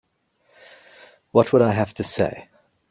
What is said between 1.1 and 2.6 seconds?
What would I have to say?